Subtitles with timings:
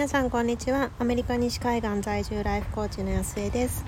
[0.00, 0.88] 皆さんこんにちは。
[0.98, 3.84] アメリカ西海岸在住ライフコーチの安江です。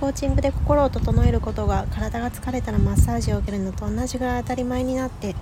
[0.00, 5.36] コーチングで心を整えることが体が疲れたらマッサージを受けるのと同じぐらい当たり前になって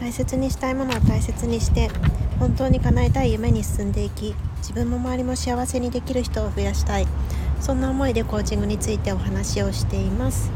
[0.00, 1.88] 大切にしたいものを大切にして
[2.40, 7.06] 本当に叶えたい夢に進んでいき自分も周りも幸せにできる人を増やしたい。
[7.60, 10.50] そんな思いでコーチングについてお話をしています、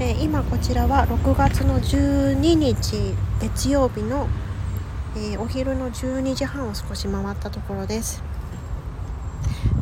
[0.00, 4.26] えー、今こちらは6月の12日月曜日の、
[5.14, 8.35] えー、お昼の12時半を少し回ったところです。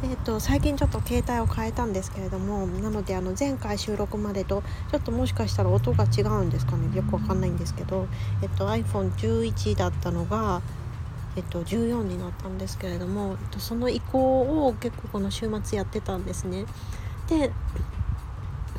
[0.05, 8.07] えーと、最近ちょっと携帯を変えたんですけれどもなのであの前回収録までとちょっともしかしたら音が違うんですかねよくわかんないんですけど、
[8.43, 10.61] えっと、iPhone11 だったのが、
[11.37, 16.67] えっと、14になったんですけれども、えっと、その移行を結構この週末やってたんですね。
[17.29, 17.51] で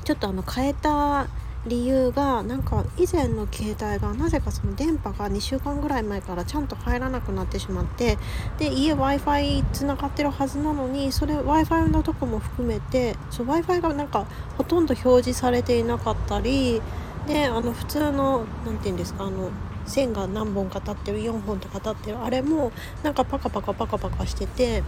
[0.03, 1.27] ちょっとあの変えた
[1.67, 8.17] 理由がなんか以前の携帯がなぜかその電波が2週間ぐらい前からちゃんと入らなくなってしまって
[8.59, 16.81] で家 w i f i つながってるはずなのにそれ w i f i のとこも含めて w i f i がなんかほとんど表示されていなかったり
[17.27, 19.49] であの普通の何て言うんですかあの
[19.87, 22.71] 線が何本か立ってる4本とか立ってるあれも
[23.03, 24.83] なんかパカパカパカパカしてて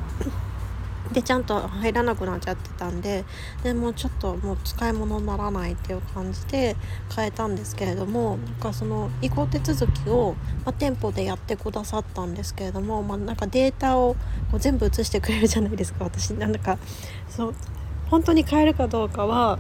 [1.14, 3.24] でちゃんと入らなくなっちゃってたんで
[3.64, 6.76] でもうちょっともう使い物にならないっていう感じで
[7.16, 10.36] 変えたんですけれどもなんかその移行手続きを、
[10.66, 14.16] まあ、店舗でやってくださったんですけれども、まあ、なんかデータを
[14.52, 16.32] こう全部移してくれるじゃないですか私。
[16.32, 16.78] なんか
[17.30, 17.56] そう
[18.10, 19.60] 本当に変えるかどうかは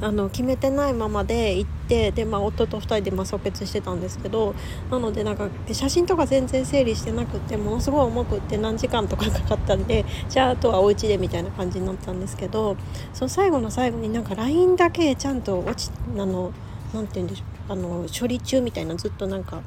[0.00, 4.54] あの決めてないままで行ってで、まあ、夫と2人でま即決してたんですけど
[4.90, 12.76] なのでなんか写真とか全然整理してなくてものすごい重くって何時間とかかかったんでじゃああとはお家でみたいな感じになったんですけど
[13.12, 16.52] その最後の最後になんか LINE だけちゃんと落ちあの
[16.94, 19.62] なて言うんでしょうあの処理中みたいなずっとなんか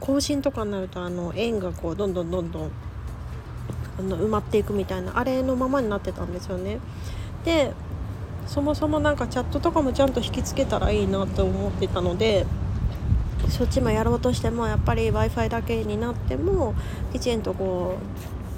[0.00, 2.70] 更新とかになるとあの円がこうどんどんどんどん
[3.98, 6.78] あの埋まっていくみたいなあれのままになってたんですよね。
[7.44, 7.72] で
[8.48, 12.46] そもそもなんかチャットとかもちゃんと引きつけたらいいなと思ってたので
[13.50, 16.74] そっちもやろうとしてもやっぱり w i f i だけになっても
[17.12, 17.98] きちんとこ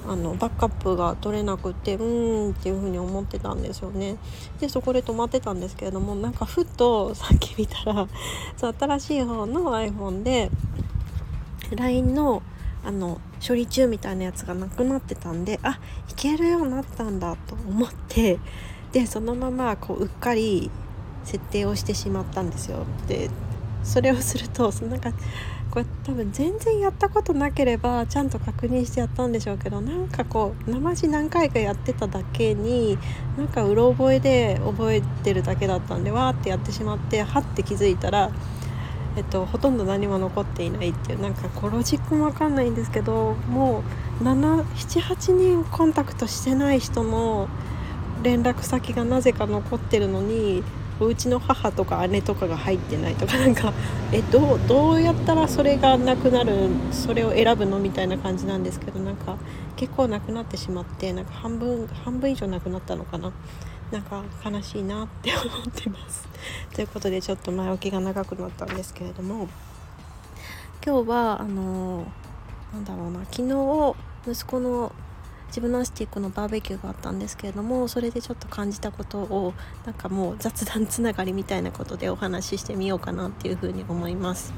[0.07, 4.17] うあのバックアップが取れなくてうーんっていう風に思ってたんですよね。
[4.59, 8.07] でそこで止まってたんですけれどもなんかふっとさっき見たら
[8.57, 10.49] そう新しい方の iPhone で
[11.75, 12.41] LINE の
[12.83, 18.39] あの処理中みたいなやつがなくなってたんであいけるようになったんだと思って
[18.91, 20.69] でそのままこううっかり
[21.23, 22.85] 設定をしてしまったんですよ。
[23.07, 23.29] で
[23.83, 25.11] それをするとそのなんか
[25.71, 32.97] これ多分全然やったことなければちゃんと確認してやったんでしょうけどなんかこう生地何回かやってただけに
[33.37, 38.31] なんかうろ覚えで覚えてるだけだったんでわーってやってしまってはって気づいたら、
[39.15, 43.81] えっと、ほとんど何も残っていないっていうなんかこうロジックも分かんないんですけども
[44.19, 47.47] う78人コンタクトしてない人の
[48.23, 50.63] 連絡先がなぜか残ってるのに
[50.99, 53.73] お家の母とか姉とかが入ってないとかなんか
[54.11, 59.37] えどうどうやったらそれがなくなるそれを選ぶのみたいな感じなんですけどなんか
[59.75, 63.31] 結構なくなってしまってなんか半分半分以上なくなったのかな
[63.91, 66.27] なんか悲しいなって思ってます。
[66.73, 69.49] ということでちょっと前置きが長くなったんですけれども
[70.85, 72.05] 今日はあの、
[72.73, 73.95] なんだろうな昨日
[74.31, 74.91] 息子の
[75.51, 79.53] ジムナスティックのバーベキューがあったんですけれどもそれでちょっと感じたことを
[79.85, 84.53] なんかもう雑談つながりみたいなことでお話ししてみようかなっていうふうに思います。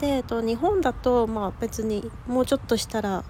[0.00, 3.24] で、えっと、日本だとまあ別にもうちょっとしたら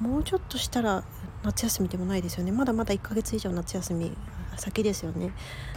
[0.00, 1.04] もうちょっとしたら
[1.44, 4.16] 夏休みでもないですよねまだまだ1ヶ月以上夏休み
[4.56, 5.32] 先ですよね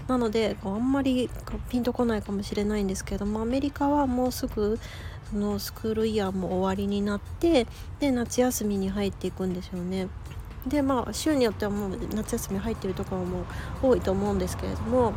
[0.08, 1.30] なのでこうあんまり
[1.70, 4.80] ピンとこないかもしれないんですけどもアメリカはもうすぐ
[5.32, 7.68] そのスクールイヤーも終わりになって
[8.00, 10.08] で夏休みに入っていくんですよね。
[10.68, 13.46] でまあ週によってはもう夏休み入ってるところも
[13.84, 15.14] 多いと思うんですけれども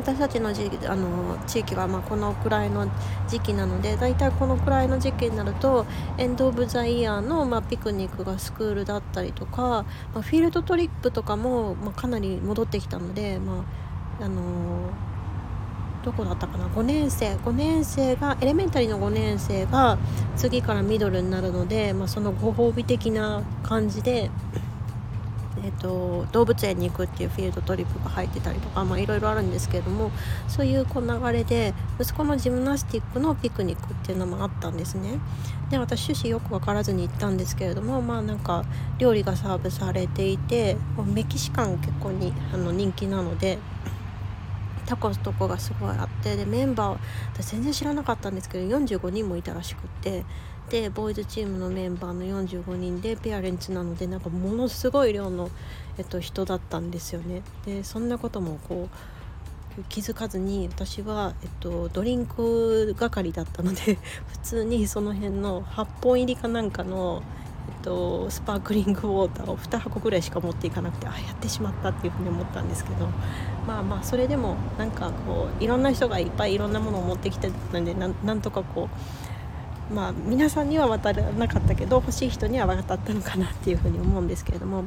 [0.00, 2.88] 私たちの地あの地域はまこのくらいの
[3.28, 5.84] 時期なのでだいたいこのくらいの時期になると
[6.16, 13.64] エンド・オブ・ザ・イヤーの、まピクニックがスクールだったりとか、まフィールドトリップとかも、まかなり戻ってきたので、ま
[14.20, 14.90] あの
[16.02, 17.36] どこだったかな？5年生。
[17.36, 19.98] 5年生がエレメンタリーの5年生が
[20.36, 24.30] 次からミドルになるので、まあ、そのご褒美的な感じで、
[25.62, 30.10] えーと、動物園に行くっていうフィールドトリップが入ってたりとかいろいろあるんですけれども
[30.48, 35.18] そういうこう流れで息子のジムナスティックのピクニックっていうのもあったんですね。
[35.70, 38.64] で私趣旨よく分からずに行ったんですけれどもまあなんか
[38.98, 40.76] 料理がサーブされていて
[41.06, 43.58] メキシカン結構にあの人気なので。
[44.86, 46.98] タコスとこがすごいあってでメンバー
[47.32, 50.24] 私全然知らなかったんですけど45人もいたらしくって
[50.70, 55.50] でボーイズチームのメンバーの45人でペアレンツなのでなんかものすごい量の、
[55.98, 57.42] えっと、人だったんですよね。
[57.66, 63.98] でそんなこともこう気づかずに私は、えっと、ドリンク係だったので
[64.30, 67.22] 普通にその辺の8本入りかなんかの
[67.68, 73.06] えっと、スパークリングウォーターを2箱ぐらいしか持っていかなくてあやってしまったっていうふうに思ったんですけど
[73.66, 79.29] まあまあそれでもなんかこういろんな人がいっぱいいろんなものを持ってきてたんでなんとかこう
[79.92, 84.84] まあ皆さんには渡らなかったけど欲しい人には渡ったのかなっていうふうに思うんですけれども。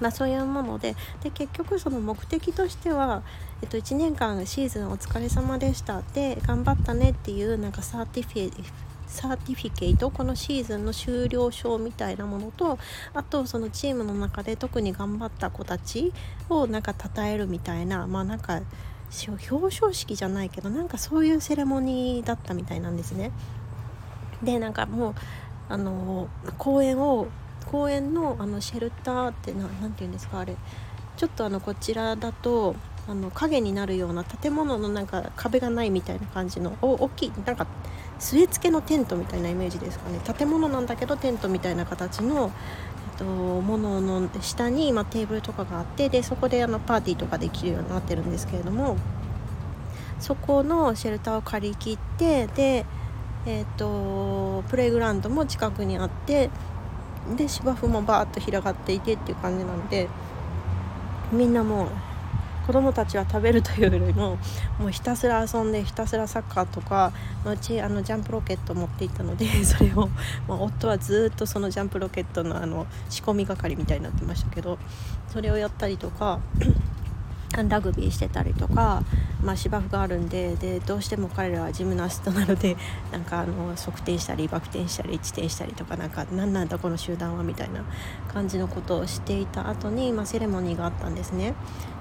[0.00, 3.22] まあ、そういうものでで結局その目的としては、
[3.62, 10.10] えっと、1年間シーズンお疲れ様でしたで頑張ったねっていうなんか certifi certificate？
[10.10, 12.78] このシーズンの終了証みたいなものと
[13.14, 16.12] あとそのチームの中で特に頑張った子たち
[16.50, 18.60] をなんか称えるみたいなまあなんか
[19.48, 23.30] 表彰式じゃないけどなんかそういうセレモニーだったみたいなんですね。
[24.42, 25.14] でなんかもう
[25.68, 26.28] あの
[26.58, 27.26] 公園を
[27.70, 30.56] 公園のあのシェルターって何て言うんですかあれ。
[31.16, 32.76] ちょっとあのこちらだと
[33.08, 37.66] あの影になるような建物のなんか壁がないみたいな感じの大きいなんか
[38.18, 40.20] 据え付けのテントみたいなイメージですかね。
[40.20, 42.52] 建物なんだけどテントみたいな形の、
[43.12, 48.96] えっと、ものの下に、まあ、テーブルとかがあってでそこであのパーティーとかできるようになってるんですけれども
[50.18, 52.86] そこのシェルターを借り切ってで、
[53.46, 56.50] えっと、プレイグラウンドも近くにあって
[57.36, 60.08] で芝生もバーッと広がっていてっていう感じなので
[61.32, 61.88] みんなもう
[62.66, 64.38] 子供たちは食べるというよりも
[64.80, 67.12] もうひたすら遊んでひたすらサッカーとか
[67.44, 70.08] うちあのジャンプロケット持っていったので それを、
[70.48, 74.78] まあ、夫はずっとそのジャンプロケットのあの仕込み係みたいになってましたけど
[75.28, 76.40] それをやったりとか
[77.62, 79.02] ラグビーしてたりとか、
[79.42, 82.76] まあ、芝生があるんででどうしても彼らはジムナストなので
[83.12, 87.82] なんかあの側転したりバク転したり地転したりとかなんか何なんだこの集団はみたいな
[88.32, 91.54] 感じのことをしていた後に、まあ、セレモニーがあったんですね。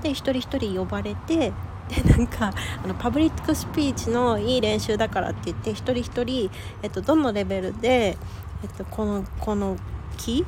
[0.03, 1.53] で一人一人呼ばれて
[1.87, 2.53] でなんか
[2.83, 6.49] あのパブリックスピーチのいい練習だからって言って一人一人、
[6.81, 8.17] えっと、どのレベルで、
[8.63, 9.77] えっと、このこの
[10.17, 10.45] 木、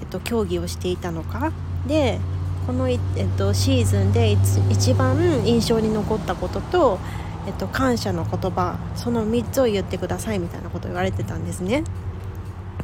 [0.00, 1.52] えっと、競技をしていたのか
[1.86, 2.20] で
[2.68, 2.98] この、えっ
[3.38, 4.36] と、シーズンで
[4.68, 5.16] 一番
[5.46, 6.98] 印象に残ったことと、
[7.46, 11.82] えっと、感謝の言葉その3つを言ってくださいみたいなことを言われてたんですね。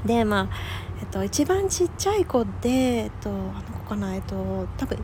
[0.06, 0.56] でまあ、
[1.02, 3.42] えっと、一番ちっちゃい子で、えっと、あの
[3.78, 4.98] 子かな、えっと、多分、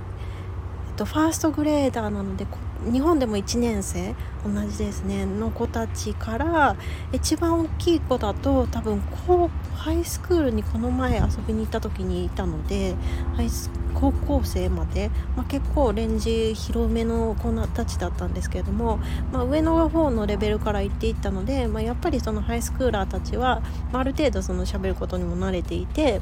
[1.00, 2.46] と、ファーストグレーダーなので
[2.92, 4.14] 日本でも1年生
[4.44, 6.76] 同じですねの子たちから
[7.12, 12.94] 一番大きい子だと多分高ハイスクールにこの前遊びに行った時にいたので
[13.34, 18.98] ハイス高校生まで、まあ、結構レンジ広めの子たちだったんですけれども、
[19.32, 23.62] まあ、上の方のレベルから行っていったので、まあ、やっぱりそのハイスクーラーたちは、
[23.92, 26.20] まあ、ある程度その喋ることにも慣れていて。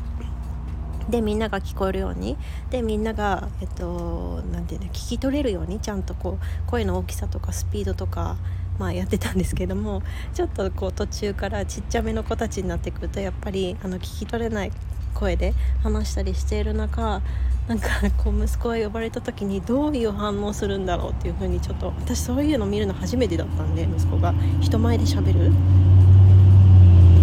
[1.08, 2.36] でみんなが聞こえるように。
[2.70, 8.36] でみんながえっと何て言うの聞き取れるようにちゃんとこう声の大きさとかスピードとか
[8.78, 10.02] まあ、やってたんですけども
[10.34, 14.72] ちょっとこう途中からちっちゃめの子たちになってくるとやっぱりあの聞き取れない
[15.14, 15.52] 声で
[15.82, 17.20] 話したりしている中
[17.66, 24.32] なんかこう息子が呼ばれた時にどういう反応するんだろうっていう風にちょっと私そういうの見るの初めてだったんで息子が。
[24.60, 25.52] 人前でしゃべる。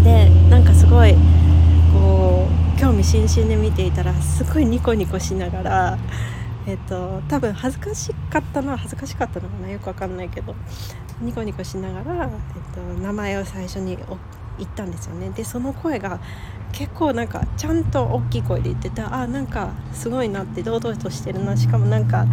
[0.04, 1.16] でなんかすごい
[2.80, 5.98] 興味津々で見ていたらすごいニコニコしながら
[6.68, 10.56] えっと多分恥ずかしかったのは恥ずかしかったのかなよくわかんないけど
[11.22, 13.98] ニコニコしながら、えっと、名前を最初に
[14.58, 15.30] 言ったんですよね。
[15.30, 16.20] でその声が
[16.74, 21.56] 結構なんかちゃんと大きい声で言ってたあなんかすごいなって堂々としてるな。
[21.56, 22.26] しかもなんか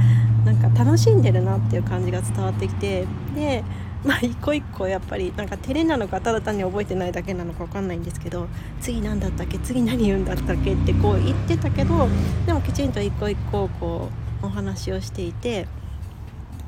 [0.44, 3.06] なんか楽しんでるなっていう感じが伝わってきて
[3.37, 3.62] で
[4.04, 8.49] まあ一個一個やっぱりなんか照れなのかただ単に覚えてないだけなのか分かんないんですけど
[8.80, 9.59] 次何だったっけ？
[9.59, 12.09] 次何言うんだったっけってこう言ってたけど
[12.47, 14.09] でもきちんと一個一個こ
[14.42, 15.68] うお話をしていて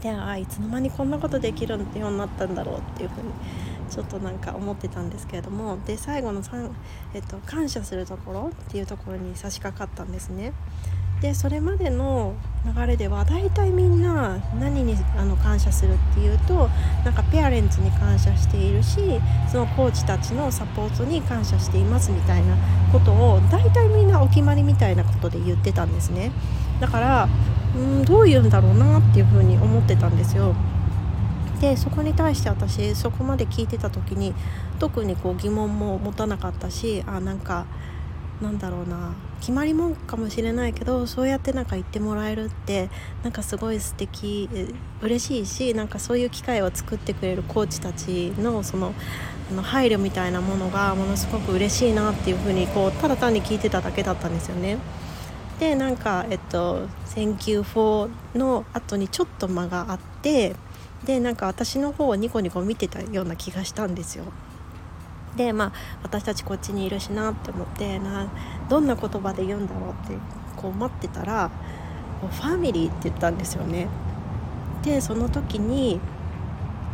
[0.01, 3.31] であいつの間にこんなことできるようになったんだろうっていうふうに
[3.91, 6.43] ちょっとなんか思ってたんですけれどもで最後の
[7.15, 10.53] えっと、感謝するところっていうところに差し掛かったんですね。
[11.25, 12.35] でそれまでの
[12.67, 16.69] 流れでは大体みんな何にあの感謝するっていうと
[17.03, 19.01] なんかペアレンツに感謝しているし
[19.51, 22.55] そのコーチたちのサポートに感謝していますみたいな
[22.93, 26.31] ことを大体みんなお決まりみたいなことで言ってたんですね。
[26.79, 27.29] だから
[27.75, 30.55] うんどう言うんだろうなっていうふうに思ってたんですよ。
[31.59, 34.35] でそこに対して私そこまで聞いてた時に
[34.79, 37.65] 特にこう疑問も持たなかったしあなんか
[38.45, 42.91] なんだろうな決まりもんかもしれないけどそうやってなんか言ってもらえるって
[43.23, 44.49] なんかすごい素敵
[45.01, 48.93] 嬉しいしなんかそういう機会を作ってくれるコーチたちのその
[49.51, 54.79] あの配慮みたいなものがものすごく嬉しいなっていうふうにこうただ単に聞いてただけだったんですよね。
[55.59, 60.57] でなんかえっと「Thank you for」の後にちょっと間があって
[61.05, 64.25] でなんか私の方をニコニコ見てたような気がしたんですよ。
[65.37, 65.73] でまあ
[66.03, 68.29] 私たちこっちにいるしなって思ってな
[68.69, 70.17] どんな言葉で言うんだろうって
[70.57, 71.51] こう待ってたら
[72.21, 73.89] 「ファミリー」って言ったんですよね。
[74.83, 76.01] でその時に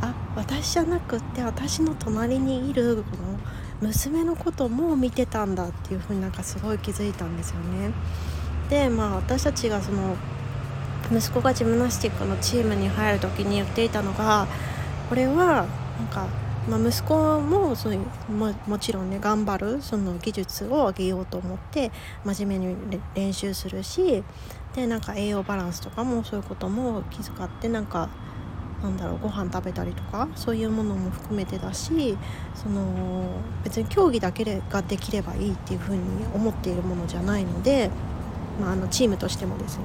[0.01, 3.39] あ私じゃなくって私の隣にいるこの
[3.81, 7.93] 娘のことも見てたんだっていうふうになんかすごい気づいたんですよね。
[8.69, 10.17] でまあ私たちがその
[11.13, 14.47] 息子がジムナスティックのチームに入る時に言っていたのが
[15.09, 15.67] これは
[15.99, 16.27] なんか、
[16.71, 21.91] まあ、息子もそういうももちろんね頑張るその技術を上げようと思って
[22.25, 22.77] 真面目に
[23.17, 24.23] 練習するし
[24.77, 28.09] でなんか栄養バランスとかもそういうことも気遣ってなんか
[28.85, 32.17] なんだろうご飯食べたりとかそういうものも含めてだし
[32.55, 32.85] その
[33.65, 36.01] 別に競技だけができればいいっていうふうに
[36.33, 37.91] 思っているものじゃないので、
[38.61, 39.85] まあ、あのチームとしてもですね。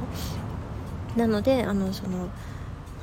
[1.17, 2.29] なのであのその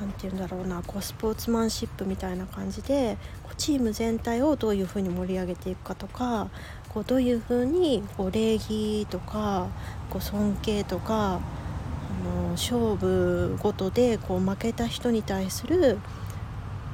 [0.03, 6.49] 何て言うんだろうなこうスポーツマンシップみたいな感じでこうチーム全体をどういうふうに盛り上げていくかとか
[6.89, 9.69] こうどういうふうにこう礼儀とか
[10.09, 11.39] こう尊敬とかあ
[12.25, 15.99] の勝負ごとでこう負けた人に対する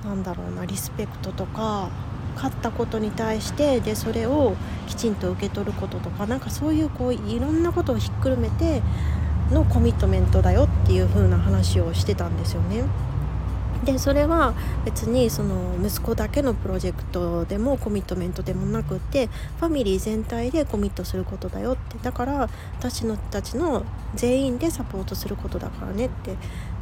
[0.03, 1.89] なんだろうなリスペクトとか
[2.35, 4.55] 勝ったことに対してでそれを
[4.87, 8.81] きちんと受け取ることとかなんかそういうこういろんなことをひっくるめて
[9.51, 12.83] のコミットメントだよっていう風な話をしてたんですよね。
[13.83, 14.53] でそれは
[14.83, 19.27] 別にその息子だけのプロジェクトでもコミットメントでもなくって
[19.59, 26.35] ファミリー全体でコミットすることだよってだから私のたちの全員でサポートすることだからねって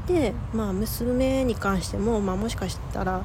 [0.07, 3.23] でまあ娘に関しても、まあ、もしかしたら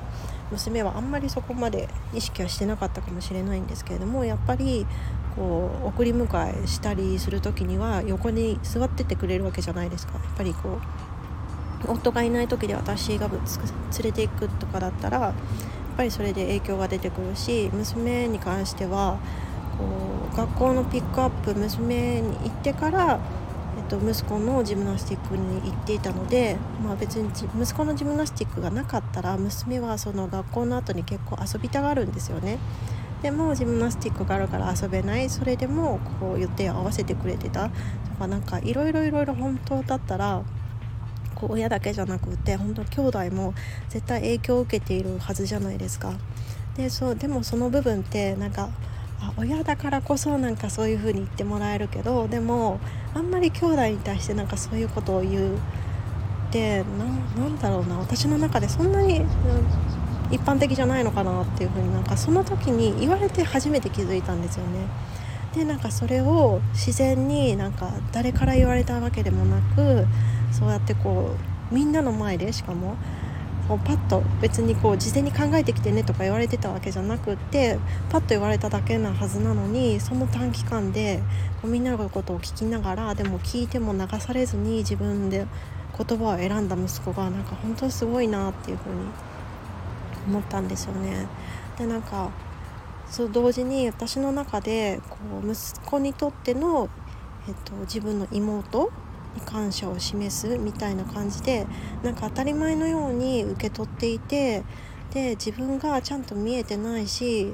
[0.52, 4.87] 娘はあんまりそこまで意識はしてなかったかもしれないんですけれどもやっぱり
[5.35, 10.14] こう送り迎えしたりする時には横に座っててくれるわけじゃないですか。
[10.14, 10.78] やっぱりこ
[11.87, 13.38] う夫がいない時で私が連
[14.04, 15.35] れていくとかだったらやっ
[15.97, 19.18] ぱりそれで影響が出てくるし娘に関しては
[19.78, 19.85] こ
[20.32, 23.18] う学校のピックアップ娘に行ってから
[23.92, 27.28] と、息子のジムナスティックに行っていたので、まあ、別に
[27.61, 32.58] 息子のジムナスティックがなかったら娘はその学校の後に結構遊びたがるんですよね。
[33.22, 37.75] でもジムナスティックがあるから遊べないそれでもこう予定を合わせてくれてたと
[38.18, 40.42] かなんかいろいろいろいろ本当だったら
[41.37, 43.54] こう親だけじゃなくて本当兄弟も
[43.90, 46.14] 絶対影響を受けているはずじゃないですか。
[46.76, 48.70] でそうでもその部分ってなんか
[49.23, 52.81] あ親だからこそなんかそういう風に言ってもらえるけどでも
[53.14, 55.59] あんまり兄弟に対してなんかそういうことを言うっ
[56.50, 56.85] て
[57.38, 59.26] なんだろうな私の中でそんなに、うん、
[60.31, 64.87] 一般的じゃないのかなっていう風になんかその時に言われて初めて気づいたんですよね。
[65.55, 70.07] でなんかそれを自然になんか誰から言われたわけでもなく
[70.50, 71.37] そうやってこ
[71.71, 72.97] うみんなの前でしかも
[73.69, 77.78] こうパッと別にこう事前に考えてきてねとか言われてたわけじゃなくって
[78.11, 81.23] パッと言われただけなはずなのにその短期間で
[81.61, 85.47] こうみんなのことを聞きながらでも聞いても流されずに自分で
[85.97, 88.97] 言葉を選んだ息子がなんか本当にすごいなっていうふうに
[90.26, 91.26] 思ったんですよね。
[91.78, 92.31] でなんか
[93.12, 96.88] そう同時に私の中でこう息子にとっての、
[97.47, 98.90] えっと、自分の妹
[99.40, 101.66] 感謝を示すみたいな感じで
[102.02, 104.62] なんか当たり前のように受け取っていて
[105.12, 107.52] で自分がちゃんと見えてないし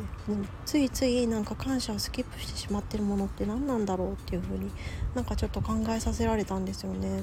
[0.65, 4.71] ついついなんか感謝をスキップしてしまってるものって何なんだろうっていう風に
[5.15, 7.23] なんかちょっと考えさせられたんですよね。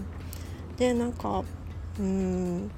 [0.77, 1.43] でなんか
[1.99, 2.71] うーん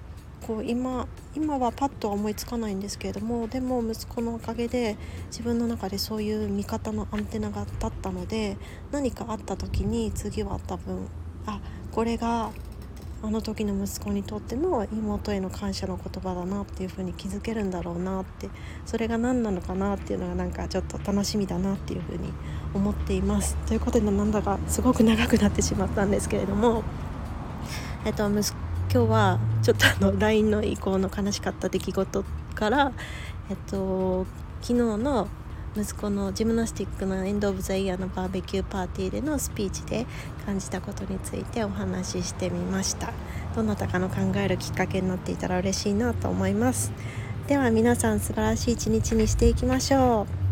[0.45, 4.95] こう今今はパッとは思いつかないんですけれどもでも息子のおかげで
[5.27, 8.57] 自分の中でそういう味方のアンテナが立ったので
[8.91, 11.07] 何かあった時に次は多分
[11.47, 11.59] あ
[11.91, 12.51] これが
[13.23, 18.49] あの時の息子にとっての妹への感謝の言葉だなっていう風に気づけるんだろうなって
[18.85, 22.31] それが何なのかなっていうのがなんかちょっと楽しみだなっていう風に
[22.75, 23.55] 思っています。
[23.65, 26.83] ということでなんだかすごく長くなってしまったんですけれども、
[28.05, 28.53] えっと、息
[28.89, 32.23] 今日はちょっとあの LINE の移行の悲しかった出来事
[32.55, 32.93] から、
[33.49, 34.25] えっと、
[34.61, 35.27] 昨日の
[35.75, 40.05] 息子のジムナスティックのエンド・オブ・ザ・イヤーのバーベキューパーティーでのスピーチで
[40.45, 43.13] 感じたことについてお話ししてみました。
[43.55, 46.91] どなたかの考えるきっかけになっていたら嬉しいなと思います。
[47.47, 50.46] では皆さん素晴らしい一日にしていきましょう。